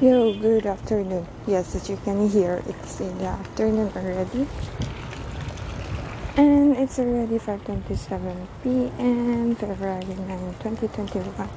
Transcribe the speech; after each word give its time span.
Yo, 0.00 0.32
good 0.32 0.64
afternoon. 0.64 1.26
Yes, 1.44 1.74
as 1.74 1.90
you 1.90 1.96
can 2.04 2.28
hear, 2.28 2.62
it's 2.68 3.00
in 3.00 3.18
the 3.18 3.24
afternoon 3.24 3.90
already. 3.96 4.46
And 6.36 6.76
it's 6.76 7.00
already 7.00 7.40
5.27 7.40 8.46
p.m. 8.62 9.56
February 9.56 10.04
9, 10.04 10.54
2021. 10.62 11.50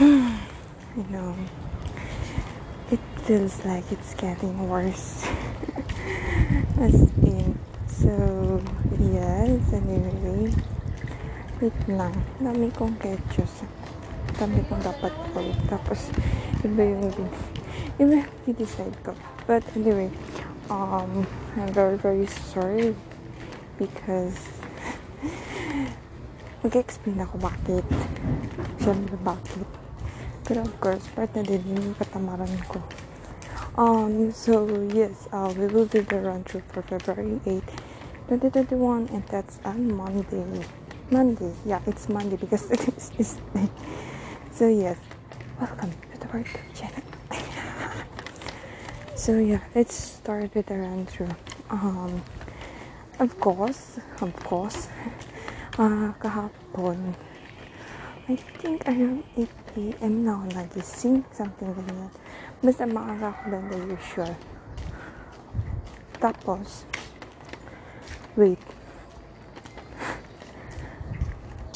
I 0.00 1.10
know. 1.12 1.36
It 2.90 2.98
feels 3.22 3.64
like 3.64 3.84
it's 3.92 4.14
getting 4.14 4.68
worse. 4.68 5.24
as 6.80 7.06
in. 7.22 7.56
So, 7.86 8.60
yes, 8.98 9.62
anyway. 9.72 10.50
Wait 11.60 11.88
lang. 11.88 12.18
Dami 12.42 12.74
kong 12.74 12.98
ketchup. 12.98 13.85
Dami 14.36 14.60
kong 14.68 14.84
dapat 14.84 15.12
ko. 15.32 15.40
Tapos, 15.68 16.12
iba 16.60 16.82
yung 16.84 17.08
iba 17.96 18.20
yung 18.44 18.56
decide 18.56 18.96
ko. 19.00 19.16
But 19.48 19.64
anyway, 19.72 20.12
um, 20.68 21.24
I'm 21.56 21.72
very 21.72 21.96
very 21.96 22.28
sorry 22.28 22.92
because 23.80 24.36
mag-explain 26.62 27.24
ako 27.24 27.40
bakit. 27.40 27.84
Siyempre 28.82 29.16
bakit. 29.24 29.68
Pero 30.44 30.62
of 30.62 30.74
course, 30.78 31.04
part 31.16 31.32
na 31.32 31.42
din 31.42 31.64
yung 31.72 31.96
katamaran 31.96 32.52
ko. 32.68 32.78
Um, 33.76 34.32
so 34.32 34.64
yes, 34.94 35.28
uh, 35.32 35.52
we 35.52 35.66
will 35.66 35.84
do 35.84 36.00
the 36.00 36.20
run 36.20 36.44
through 36.44 36.62
for 36.72 36.80
February 36.82 37.40
8, 37.44 37.60
2021, 38.28 39.10
and 39.12 39.24
that's 39.28 39.60
on 39.64 39.92
Monday. 39.92 40.64
Monday, 41.10 41.52
yeah, 41.66 41.80
it's 41.86 42.08
Monday 42.08 42.36
because 42.36 42.70
it 42.74 42.88
is 42.88 43.10
Tuesday. 43.10 43.68
So 44.56 44.68
yes, 44.68 44.96
welcome 45.60 45.92
to 45.92 46.16
the 46.16 46.28
Word 46.32 46.48
channel. 46.72 47.04
so 49.14 49.36
yeah, 49.36 49.60
let's 49.74 49.92
start 49.94 50.54
with 50.54 50.64
the 50.64 50.78
run 50.78 51.04
through. 51.04 51.36
Um, 51.68 52.22
of 53.18 53.38
course, 53.38 54.00
of 54.22 54.32
course, 54.40 54.88
uh, 55.78 56.16
kahapon, 56.16 57.12
I 58.30 58.36
think 58.56 58.88
around 58.88 59.24
8 59.36 59.44
p.m. 59.76 60.24
na 60.24 60.40
ako 60.40 60.48
nagising, 60.56 61.28
something 61.36 61.76
like 61.76 61.92
that. 61.92 62.12
Basta 62.64 62.88
maaga 62.88 63.36
ako 63.36 63.52
than 63.52 63.64
the 63.68 63.78
usual. 63.92 64.32
Tapos, 66.16 66.88
wait. 68.40 68.64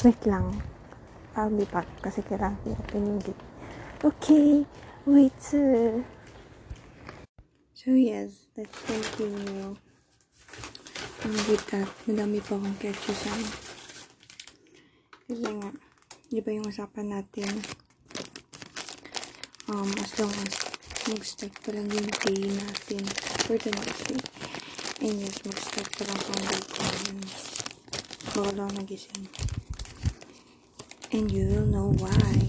Wait 0.01 0.21
lang. 0.25 0.70
Be 1.31 1.63
back 1.63 1.87
kasi 2.03 2.19
kailangan 2.27 2.59
ko 2.59 2.75
open 2.75 3.07
yung 3.07 3.21
gate. 3.23 3.43
Okay, 4.03 4.67
wait. 5.07 5.39
So 7.71 7.95
yes, 7.95 8.51
let's 8.59 8.75
continue. 8.83 9.79
Um, 11.23 11.37
with 11.47 11.63
that, 11.71 11.87
madami 12.03 12.43
pa 12.43 12.59
akong 12.59 12.75
ketchup 12.83 13.15
sa 13.15 13.31
Kasi 15.29 15.47
nga, 15.55 15.69
di 16.27 16.41
ba 16.43 16.51
yung 16.51 16.67
usapan 16.67 17.15
natin, 17.15 17.49
um, 19.71 19.87
as 20.03 20.11
long 20.19 20.35
as 20.35 20.53
mag-start 21.07 21.55
pa 21.63 21.71
lang 21.71 21.87
yung 21.95 22.09
day 22.27 22.43
natin 22.51 23.07
for 23.47 23.55
the 23.55 23.71
next 23.71 24.03
day. 24.03 24.19
And 24.99 25.15
yes, 25.15 25.39
mag-start 25.47 25.89
pa 25.95 26.03
lang 26.11 26.19
ang 26.19 26.43
day 26.43 26.63
ko. 26.67 26.81
Bawal 28.35 28.67
ako 28.67 28.71
nagising. 28.83 29.60
And 31.11 31.27
you 31.27 31.43
will 31.43 31.67
know 31.67 31.91
why. 31.99 32.47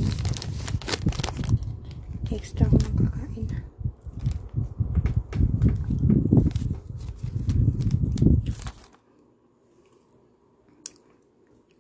Extra 2.31 2.63
ko 2.71 2.79
nang 2.79 2.95
kakain. 2.95 3.51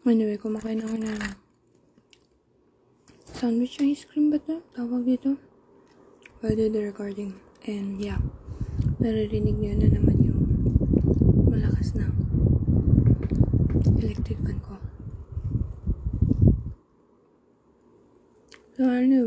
Anyway, 0.02 0.36
kumakain 0.36 0.82
ako 0.82 0.96
na 0.98 1.38
sandwich 3.30 3.78
ice 3.80 4.02
cream 4.02 4.34
ba 4.34 4.42
to? 4.42 4.60
Tawag 4.74 5.06
dito? 5.06 5.38
While 6.42 6.58
do 6.58 6.66
the 6.66 6.82
recording. 6.82 7.38
And 7.62 7.96
yeah, 8.02 8.18
naririnig 8.98 9.54
niyo 9.54 9.78
na 9.78 9.88
naman 9.88 10.11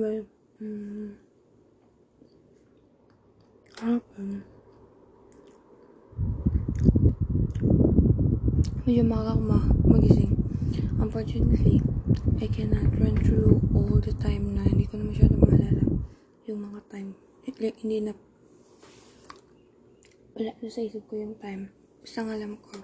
anyway, 0.05 0.25
um, 0.61 1.17
hapon, 3.81 4.45
medyo 8.85 9.01
maaga 9.01 9.33
ako 9.33 9.41
ma 9.41 9.59
magising. 9.89 10.33
Unfortunately, 11.01 11.81
I 12.37 12.47
cannot 12.53 12.85
run 13.01 13.17
through 13.17 13.57
all 13.73 13.97
the 13.97 14.13
time 14.21 14.53
na 14.53 14.69
hindi 14.69 14.85
ko 14.85 15.01
na 15.01 15.09
masyado 15.09 15.33
maalala 15.41 15.83
yung 16.45 16.61
mga 16.61 16.81
time. 16.93 17.09
Like, 17.57 17.81
hindi 17.81 18.05
na 18.05 18.13
wala 20.35 20.51
na 20.59 20.69
sa 20.69 20.83
isip 20.85 21.07
ko 21.09 21.17
yung 21.17 21.39
time. 21.41 21.73
Basta 22.05 22.21
alam 22.21 22.61
ko, 22.61 22.77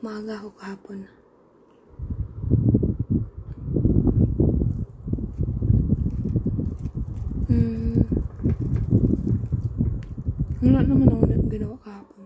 maaga 0.00 0.40
ako 0.40 0.48
kahapon. 0.56 0.98
Hmm. 7.54 8.00
Wala 10.64 10.80
naman 10.80 11.06
ako 11.06 11.22
na 11.28 11.36
ginawa 11.46 11.76
kahapon. 11.84 12.24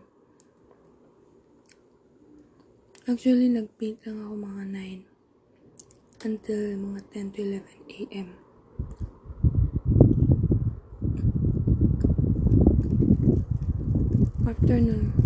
Actually, 3.09 3.49
nag-paint 3.49 4.05
lang 4.05 4.21
ako 4.21 4.35
mga 4.37 4.65
9 4.69 6.29
until 6.29 6.61
mga 6.77 7.01
10 7.17 7.33
to 7.33 7.41
11 7.41 7.65
a.m. 8.05 8.29
After 14.45 14.77
nun, 14.77 15.17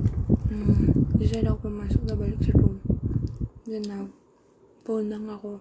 um, 0.54 1.10
decide 1.19 1.50
ako 1.50 1.66
pumasok 1.66 2.03
na 2.06 2.15
balik 2.15 2.38
sa 2.47 2.54
room. 2.54 2.78
Then 3.66 3.82
now, 3.91 4.14
phone 4.87 5.10
lang 5.10 5.26
ako. 5.26 5.59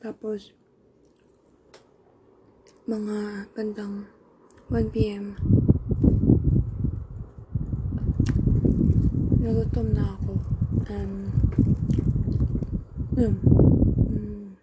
Tapos, 0.00 0.56
mga 2.88 3.52
bandang 3.52 4.08
1 4.72 4.88
p.m. 4.88 5.36
Nagutom 9.44 9.92
na 9.92 10.16
ako. 10.16 10.32
Um, 10.88 11.12
yun. 13.12 13.34
Mm, 14.08 14.56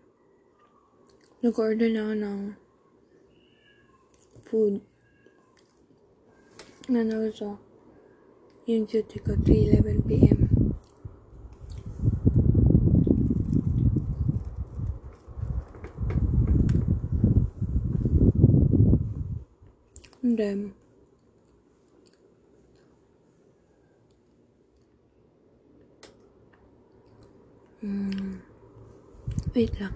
Nag-order 1.46 1.86
na 1.86 2.02
ako 2.10 2.14
ng 2.18 2.40
food. 4.50 4.82
And 6.90 7.14
also, 7.14 7.62
yung 8.66 8.90
duty 8.90 9.22
ko, 9.22 9.38
3.11 9.38 10.02
p.m. 10.10 10.50
And 20.26 20.34
then, 20.42 20.74
mm, 27.84 28.38
wait 29.56 29.74
lang. 29.80 29.94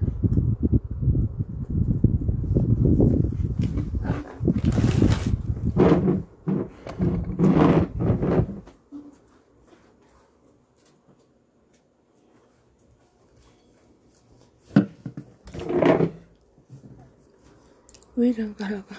Wait 18.15 18.39
lang 18.39 18.55
talaga. 18.55 18.95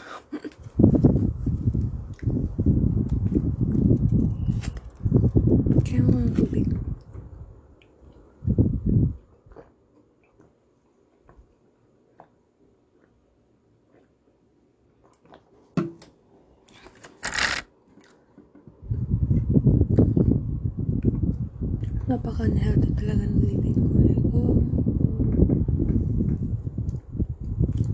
Napaka-unhealthy 22.16 22.96
talaga 22.96 23.28
ng 23.28 23.44
living 23.44 23.76
ko. 23.76 23.88
Like, 24.00 24.24
oh. 24.32 24.56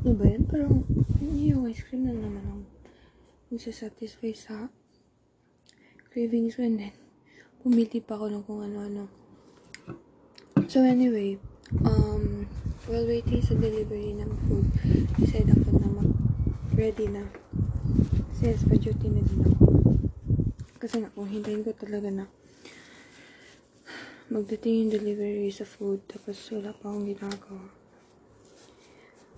Ano 0.06 0.10
ba 0.14 0.24
yan? 0.30 0.46
Parang, 0.46 0.86
hindi 1.18 1.50
yung 1.50 1.66
ice 1.66 1.82
cream 1.82 2.06
na 2.06 2.14
naman 2.14 2.46
ang 2.46 2.62
satisfy 3.58 4.30
sa 4.30 4.70
cravings 6.14 6.54
ko 6.54 6.62
and 6.62 6.78
then 6.78 6.94
pumili 7.66 7.98
pa 7.98 8.14
ako 8.14 8.30
ng 8.30 8.42
kung 8.46 8.62
ano-ano. 8.62 9.10
So 10.70 10.86
anyway, 10.86 11.42
um, 11.82 12.46
while 12.86 13.02
waiting 13.02 13.42
sa 13.42 13.58
delivery 13.58 14.14
ng 14.22 14.30
food, 14.46 14.70
decide 15.18 15.50
ako 15.50 15.82
na 15.82 15.90
mag-ready 15.98 17.10
na. 17.10 17.26
Kasi 18.38 18.54
pa 18.70 18.78
duty 18.78 19.08
na 19.10 19.22
din 19.26 19.42
ako. 19.50 19.66
Kasi 20.78 21.02
nga, 21.02 21.10
kung 21.10 21.26
hintayin 21.26 21.66
ko 21.66 21.74
talaga 21.74 22.06
na 22.06 22.30
magdating 24.32 24.88
yung 24.88 24.92
delivery 24.96 25.52
sa 25.52 25.68
food, 25.68 26.00
tapos 26.08 26.40
wala 26.48 26.72
pa 26.72 26.88
akong 26.88 27.04
ginagawa. 27.04 27.68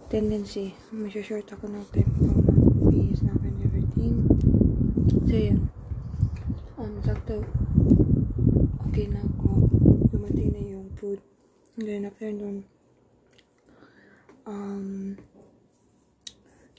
Tendency, 0.07 0.71
masya-short 0.95 1.51
ako 1.51 1.67
ng 1.67 1.85
time 1.91 2.13
ko 2.15 2.23
na 3.27 3.33
ako 3.35 3.47
and 3.51 3.59
everything. 3.67 4.15
So, 5.27 5.35
yun. 5.35 5.59
Um, 6.79 6.95
sakto, 7.03 7.43
okay 8.87 9.11
na 9.11 9.19
ako. 9.27 9.67
Dumating 10.15 10.55
na 10.55 10.63
yung 10.63 10.87
food. 10.95 11.19
And 11.75 11.91
then, 11.91 12.07
after 12.07 12.31
nun, 12.31 12.63
um, 14.47 15.19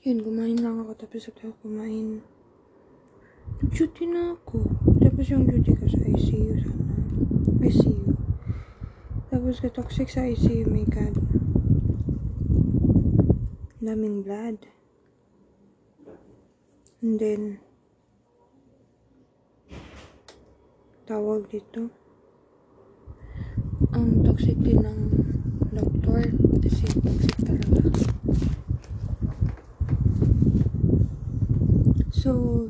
yun, 0.07 0.23
kumain 0.23 0.63
lang 0.63 0.79
ako. 0.87 1.03
Tapos, 1.03 1.27
after 1.27 1.51
kumain, 1.59 2.23
nag-duty 3.59 4.07
na 4.07 4.39
ako. 4.39 4.63
Tapos, 5.03 5.25
yung 5.27 5.51
duty 5.51 5.75
ko 5.75 5.83
sa 5.91 5.99
ICU 5.99 6.63
sana. 6.63 6.84
Tapos, 9.45 9.61
ka-toxic 9.61 10.09
sa 10.09 10.25
ICU, 10.25 10.65
my 10.73 10.89
God. 10.89 11.21
Daming 13.77 14.25
blood. 14.25 14.57
And 17.05 17.21
then, 17.21 17.61
tawag 21.05 21.45
dito. 21.53 21.93
Ang 23.93 24.25
toxic 24.25 24.57
din 24.65 24.81
ng 24.81 25.13
doktor. 25.69 26.25
Kasi 26.65 26.89
toxic 27.05 27.37
talaga. 27.45 27.85
So, 32.09 32.65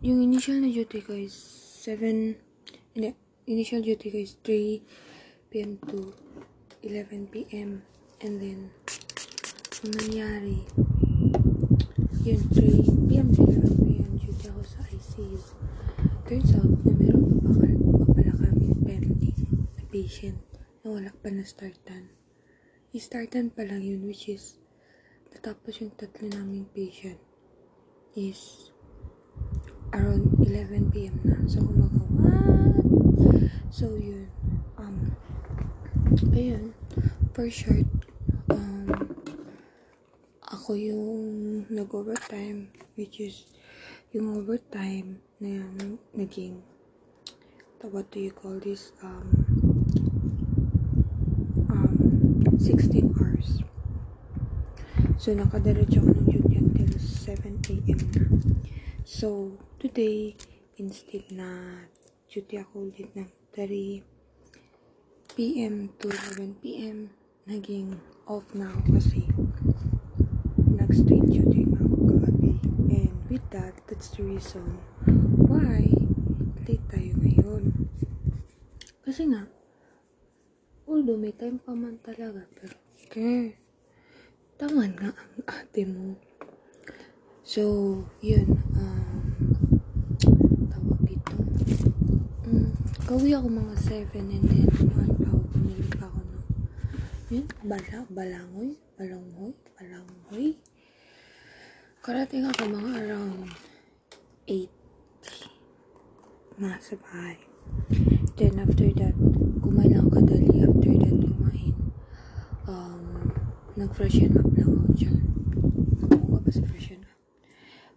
yung 0.00 0.24
initial 0.24 0.64
na 0.64 0.72
duty 0.72 1.04
ko 1.04 1.12
is 1.12 1.36
7, 1.84 2.40
hindi, 2.96 3.12
initial 3.44 3.84
duty 3.84 4.08
ko 4.08 4.16
is 4.24 4.40
3 4.40 5.04
p.m. 5.54 5.78
to 5.86 6.10
11 6.82 7.30
p.m. 7.30 7.86
And 8.18 8.42
then, 8.42 8.74
ang 9.86 9.92
nangyari, 10.02 10.66
yun, 12.26 12.42
3 12.50 13.06
p.m. 13.06 13.30
to 13.30 13.46
11 13.46 13.86
p.m. 13.86 14.10
duty 14.18 14.50
ako 14.50 14.66
sa 14.66 14.82
ICU. 14.90 15.38
Turns 16.26 16.50
out 16.58 16.74
na 16.82 16.92
meron 16.98 17.38
pa 17.38 17.54
pala, 17.54 17.70
pa 17.70 18.06
pala 18.18 18.32
kami 18.34 18.66
pending 18.82 19.38
na 19.78 19.82
patient 19.94 20.42
na 20.82 20.90
wala 20.90 21.14
pa 21.22 21.30
na 21.30 21.46
startan. 21.46 22.10
I-startan 22.90 23.54
pa 23.54 23.62
lang 23.62 23.86
yun, 23.86 24.02
which 24.10 24.26
is, 24.26 24.58
natapos 25.30 25.78
yung 25.78 25.94
tatlo 25.94 26.34
naming 26.34 26.66
patient 26.74 27.22
is 28.18 28.74
around 29.94 30.34
11 30.42 30.90
p.m. 30.90 31.22
na. 31.22 31.46
So, 31.46 31.62
kumaga, 31.62 32.02
what? 32.10 33.54
So, 33.70 33.94
yun. 33.94 34.43
Ayun. 36.14 36.70
For 37.34 37.50
short, 37.50 37.90
um, 38.46 38.86
ako 40.46 40.78
yung 40.78 41.66
nag-overtime, 41.66 42.70
which 42.94 43.18
is, 43.18 43.50
yung 44.14 44.30
overtime 44.38 45.18
na 45.42 45.66
naging, 46.14 46.62
what 47.90 48.06
do 48.14 48.22
you 48.22 48.30
call 48.30 48.62
this, 48.62 48.94
um, 49.02 49.26
um, 51.66 51.98
16 52.62 53.10
hours. 53.18 53.66
So, 55.18 55.34
nakadiretso 55.34 55.98
ako 55.98 56.14
ng 56.14 56.26
duty 56.30 56.54
until 56.62 56.94
7 56.94 57.58
a.m. 57.74 58.02
So, 59.02 59.58
today, 59.82 60.38
instead 60.78 61.26
na 61.34 61.82
duty 62.30 62.62
ako 62.62 62.94
ulit 62.94 63.10
ng 63.18 63.26
3 63.50 64.13
p.m. 65.34 65.90
to 65.98 66.14
11 66.38 66.62
p.m. 66.62 67.10
naging 67.50 67.98
off 68.30 68.46
na 68.54 68.70
ako 68.70 69.02
kasi 69.02 69.26
nag-straight 70.78 71.26
duty 71.26 71.66
na 71.66 71.82
ako 71.82 71.96
kagabi. 72.06 72.54
And 72.94 73.18
with 73.26 73.42
that, 73.50 73.74
that's 73.90 74.14
the 74.14 74.22
reason 74.22 74.78
why 75.34 75.90
late 76.70 76.86
tayo 76.86 77.18
ngayon. 77.18 77.90
Kasi 79.02 79.26
nga, 79.26 79.50
although 80.86 81.18
may 81.18 81.34
time 81.34 81.58
pa 81.58 81.74
man 81.74 81.98
talaga, 81.98 82.46
pero 82.54 82.78
okay, 83.02 83.58
taman 84.54 84.94
nga 84.94 85.10
ang 85.18 85.42
ate 85.50 85.82
mo. 85.82 86.14
So, 87.42 88.06
yun, 88.22 88.62
um, 88.78 89.34
tawag 90.70 91.00
dito. 91.02 91.34
Mm, 92.46 92.70
kawi 93.02 93.34
ako 93.34 93.50
mga 93.50 93.76
7 93.82 94.14
and 94.30 94.46
then, 94.46 94.70
naman 94.70 95.03
pa 95.64 95.80
ako, 95.80 95.80
pumili 95.80 95.88
pa 95.96 96.04
ako 96.04 96.20
ng, 96.20 96.44
yun, 97.32 97.46
bala, 97.64 97.98
balangoy, 98.12 98.70
balanghoy, 99.00 99.52
balanghoy. 99.80 100.46
Karating 102.04 102.44
ako 102.44 102.68
mga 102.68 102.90
around 103.00 103.48
8 104.44 104.68
nasa 106.60 106.94
bahay. 107.00 107.40
Then, 108.36 108.60
after 108.60 108.92
that, 109.00 109.16
kumain 109.64 109.96
lang 109.96 110.12
kadali. 110.12 110.60
After 110.60 110.92
that, 111.00 111.16
kumain. 111.16 111.74
Um, 112.68 113.32
nag-freshen 113.80 114.36
up 114.36 114.52
lang 114.52 114.84
ako 114.84 114.92
dyan. 114.92 115.18
Nga 116.12 116.38
ba 116.44 116.50
sa 116.52 116.62
freshen 116.68 117.08
up? 117.08 117.18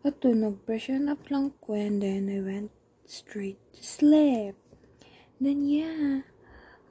At 0.08 0.24
to, 0.24 0.32
nag-freshen 0.32 1.12
up 1.12 1.22
lang 1.28 1.52
ko 1.60 1.76
and 1.76 2.00
then 2.00 2.32
I 2.32 2.40
went 2.40 2.72
straight 3.04 3.60
to 3.76 3.84
sleep. 3.84 4.56
Then, 5.38 5.68
yeah, 5.68 6.24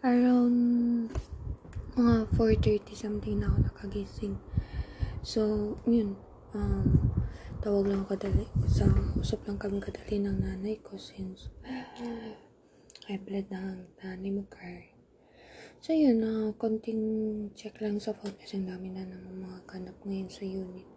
around 0.07 0.66
4.30 2.37 2.93
something 2.93 3.41
na 3.41 3.49
ako 3.49 3.59
nakagising. 3.73 4.37
So, 5.25 5.41
yun, 5.89 6.21
um, 6.53 7.17
tawag 7.65 7.89
lang 7.89 8.05
kadali. 8.05 8.45
Sa, 8.69 8.85
usap 9.17 9.49
lang 9.49 9.57
kami 9.57 9.81
kadali 9.81 10.21
ng 10.21 10.45
nanay 10.45 10.77
ko 10.85 11.01
since 11.01 11.49
blood 13.27 13.49
na 13.49 13.59
ang 13.73 13.89
nanay 14.05 14.31
mo 14.37 14.45
car. 14.53 14.93
So, 15.81 15.97
yun, 15.97 16.21
uh, 16.21 16.53
konting 16.61 17.03
check 17.57 17.81
lang 17.81 17.97
sa 17.97 18.13
phone 18.13 18.37
kasi 18.37 18.61
dami 18.61 18.93
na 18.93 19.09
naman 19.09 19.41
mga 19.41 19.61
kanap 19.65 19.97
ngayon 20.05 20.29
sa 20.29 20.45
unit. 20.45 20.89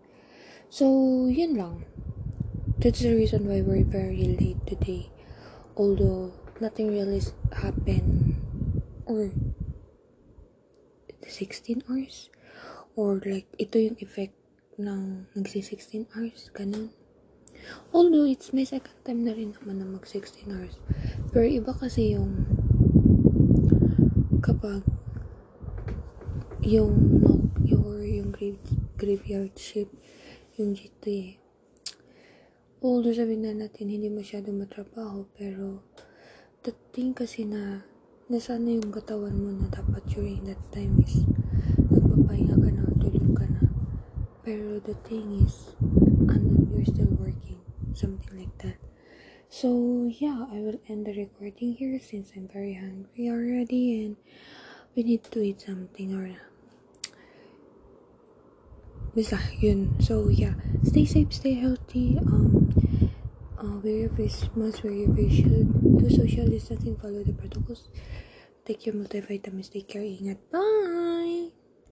So, 0.67 0.86
yun 1.31 1.55
lang. 1.55 1.88
That's 2.79 3.00
the 3.00 3.15
reason 3.15 3.48
why 3.48 3.63
we're 3.63 3.88
very 3.88 4.36
late 4.36 4.60
today. 4.67 5.08
Although, 5.79 6.36
nothing 6.60 6.91
really 6.91 7.24
happened. 7.55 8.39
Or, 9.08 9.31
16 11.29 11.86
hours? 11.88 12.33
Or 12.98 13.21
like, 13.21 13.48
ito 13.62 13.77
yung 13.77 13.95
effect 14.01 14.36
ng 14.75 15.29
nagsi 15.38 15.62
16 15.62 16.09
hours, 16.17 16.50
ganun. 16.51 16.91
Although, 17.93 18.25
it's 18.25 18.51
my 18.51 18.65
second 18.65 18.98
time 19.05 19.24
na 19.24 19.38
rin 19.38 19.53
naman 19.53 19.79
na 19.79 19.88
mag 19.88 20.03
16 20.03 20.50
hours. 20.50 20.75
Pero 21.29 21.45
iba 21.45 21.71
kasi 21.71 22.17
yung 22.17 22.50
kapag 24.39 24.81
yung 26.65 27.21
your 27.63 28.01
yung 28.01 28.33
grave, 28.33 28.59
graveyard 28.98 29.53
shift 29.55 29.93
yung 30.57 30.75
G2 30.75 31.03
eh. 31.07 31.31
Although 32.79 33.15
sabihin 33.15 33.43
na 33.43 33.55
natin 33.55 33.91
hindi 33.91 34.07
masyado 34.07 34.51
matrabaho 34.55 35.27
pero 35.36 35.83
the 36.63 36.71
thing 36.95 37.12
kasi 37.12 37.43
na 37.43 37.83
nasana 38.29 38.77
yung 38.77 38.93
katawan 38.93 39.33
mo 39.33 39.50
na 39.50 39.65
dapat 39.74 40.05
during 40.05 40.45
that 40.45 40.62
time 40.69 41.01
is 41.01 41.25
nagpapahinga 41.89 42.62
ka 42.62 42.69
na, 42.69 42.86
tulog 43.01 43.33
ka 43.33 43.45
na. 43.50 43.65
Pero 44.45 44.77
the 44.86 44.93
thing 45.01 45.41
is, 45.41 45.74
ano, 46.29 46.62
you're 46.69 46.86
still 46.86 47.09
working. 47.17 47.57
Something 47.98 48.45
like 48.45 48.53
that. 48.62 48.77
So, 49.50 50.05
yeah, 50.05 50.45
I 50.45 50.62
will 50.62 50.77
end 50.86 51.09
the 51.09 51.17
recording 51.17 51.74
here 51.74 51.98
since 51.98 52.38
I'm 52.38 52.45
very 52.45 52.77
hungry 52.77 53.33
already 53.33 54.05
and 54.05 54.13
we 54.93 55.01
need 55.01 55.25
to 55.33 55.41
eat 55.41 55.65
something 55.65 56.13
or 56.13 56.29
Basta, 59.17 59.41
yun. 59.57 59.98
So, 60.05 60.29
yeah. 60.29 60.53
Stay 60.86 61.09
safe, 61.09 61.33
stay 61.33 61.57
healthy. 61.57 62.21
Um, 62.21 62.69
uh, 63.60 63.78
wear 63.84 64.08
your 64.08 64.10
face 64.10 64.50
mask, 64.56 64.84
wear 64.84 64.94
your 64.94 65.16
face 65.16 65.34
shield. 65.34 66.00
Do 66.00 66.10
social 66.10 66.48
distancing, 66.48 66.96
follow 66.98 67.24
the 67.24 67.34
protocols. 67.34 67.89
Take 68.66 68.86
your 68.86 68.96
multivitamins, 68.96 69.72
take 69.72 69.88
care, 69.88 70.01
ingat. 70.01 70.38
Bye! 70.51 71.28